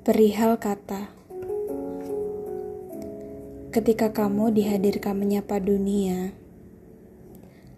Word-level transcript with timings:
Perihal 0.00 0.56
kata. 0.56 1.12
Ketika 3.68 4.08
kamu 4.16 4.48
dihadirkan 4.48 5.12
menyapa 5.12 5.60
dunia 5.60 6.32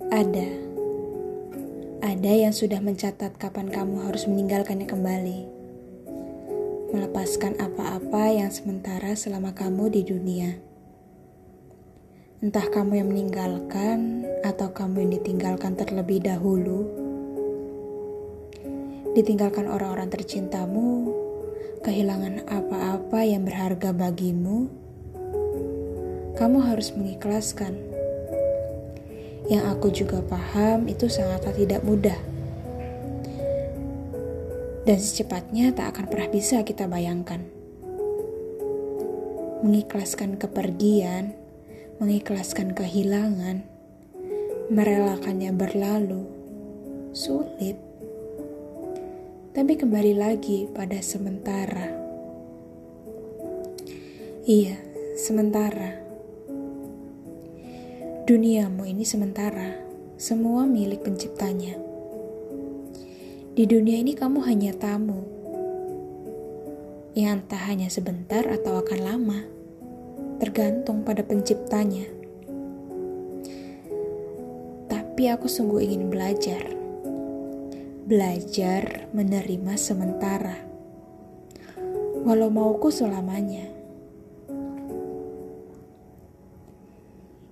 Ada. 0.07 0.46
Ada 1.98 2.32
yang 2.46 2.55
sudah 2.55 2.79
mencatat 2.79 3.35
kapan 3.43 3.75
kamu 3.75 4.07
harus 4.07 4.30
meninggalkannya 4.30 4.87
kembali. 4.87 5.41
Melepaskan 6.95 7.59
apa-apa 7.59 8.30
yang 8.30 8.54
sementara 8.54 9.18
selama 9.18 9.50
kamu 9.50 9.91
di 9.91 10.07
dunia. 10.07 10.62
Entah 12.39 12.70
kamu 12.70 13.02
yang 13.02 13.11
meninggalkan 13.11 14.30
Atau 14.46 14.70
kamu 14.70 15.11
yang 15.11 15.11
ditinggalkan 15.18 15.75
terlebih 15.75 16.23
dahulu. 16.23 16.86
Ditinggalkan 19.11 19.66
orang-orang 19.66 20.07
tercintamu 20.07 21.23
kehilangan 21.83 22.47
apa-apa 22.47 23.27
yang 23.27 23.43
berharga 23.43 23.91
bagimu, 23.91 24.70
kamu 26.39 26.59
harus 26.62 26.95
mengikhlaskan. 26.95 27.75
Yang 29.51 29.65
aku 29.67 29.89
juga 29.91 30.19
paham 30.23 30.87
itu 30.87 31.11
sangatlah 31.11 31.51
tidak 31.51 31.83
mudah. 31.83 32.19
Dan 34.83 34.98
secepatnya 34.98 35.75
tak 35.75 35.95
akan 35.95 36.06
pernah 36.11 36.29
bisa 36.30 36.62
kita 36.62 36.87
bayangkan. 36.91 37.43
Mengikhlaskan 39.62 40.39
kepergian, 40.39 41.34
mengikhlaskan 42.03 42.75
kehilangan, 42.75 43.62
merelakannya 44.70 45.55
berlalu, 45.55 46.27
sulit 47.15 47.79
tapi 49.52 49.77
kembali 49.77 50.16
lagi 50.16 50.65
pada 50.73 50.97
sementara. 51.05 51.92
Iya, 54.48 54.81
sementara. 55.20 56.00
Duniamu 58.25 58.89
ini 58.89 59.05
sementara, 59.05 59.77
semua 60.17 60.64
milik 60.64 61.05
penciptanya. 61.05 61.77
Di 63.53 63.69
dunia 63.69 64.00
ini 64.00 64.17
kamu 64.17 64.41
hanya 64.48 64.73
tamu, 64.73 65.20
yang 67.12 67.45
entah 67.45 67.61
hanya 67.69 67.92
sebentar 67.92 68.48
atau 68.48 68.80
akan 68.80 69.00
lama, 69.05 69.45
tergantung 70.41 71.05
pada 71.05 71.20
penciptanya. 71.20 72.08
Tapi 74.89 75.28
aku 75.28 75.45
sungguh 75.45 75.84
ingin 75.84 76.08
belajar 76.08 76.81
belajar 78.12 79.08
menerima 79.16 79.72
sementara, 79.80 80.60
walau 82.28 82.52
mauku 82.52 82.92
selamanya. 82.92 83.72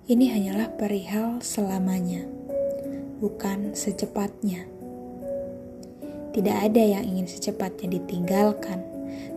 Ini 0.05 0.36
hanyalah 0.36 0.77
perihal 0.77 1.41
selamanya, 1.41 2.28
bukan 3.25 3.72
secepatnya. 3.72 4.69
Tidak 6.36 6.56
ada 6.61 6.83
yang 6.84 7.08
ingin 7.08 7.25
secepatnya 7.25 7.97
ditinggalkan, 7.97 8.84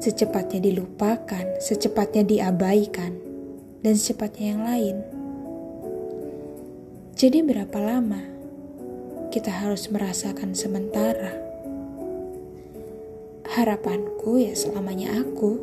secepatnya 0.04 0.60
dilupakan, 0.60 1.56
secepatnya 1.64 2.28
diabaikan, 2.28 3.16
dan 3.80 3.96
secepatnya 3.96 4.60
yang 4.60 4.64
lain. 4.68 4.98
Jadi, 7.16 7.40
berapa 7.48 7.80
lama? 7.80 8.33
Kita 9.34 9.50
harus 9.50 9.90
merasakan 9.90 10.54
sementara. 10.54 11.34
Harapanku 13.50 14.38
ya 14.38 14.54
selamanya 14.54 15.18
aku. 15.26 15.58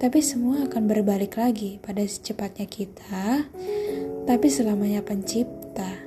Tapi 0.00 0.24
semua 0.24 0.64
akan 0.64 0.88
berbalik 0.88 1.36
lagi 1.36 1.76
pada 1.84 2.00
secepatnya 2.00 2.64
kita, 2.64 3.52
tapi 4.24 4.48
selamanya 4.48 5.04
pencipta. 5.04 6.03